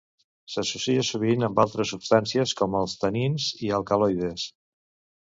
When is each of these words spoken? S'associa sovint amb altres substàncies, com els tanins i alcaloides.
S'associa 0.53 1.03
sovint 1.09 1.47
amb 1.49 1.61
altres 1.65 1.93
substàncies, 1.95 2.57
com 2.63 2.81
els 2.83 2.99
tanins 3.05 3.49
i 3.69 3.73
alcaloides. 3.81 4.53